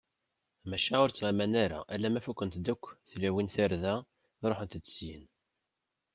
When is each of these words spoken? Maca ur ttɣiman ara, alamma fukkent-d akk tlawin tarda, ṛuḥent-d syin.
Maca 0.69 0.95
ur 1.03 1.09
ttɣiman 1.11 1.53
ara, 1.63 1.79
alamma 1.93 2.21
fukkent-d 2.25 2.65
akk 2.73 2.83
tlawin 3.09 3.49
tarda, 3.55 3.95
ṛuḥent-d 4.49 4.85
syin. 4.95 5.23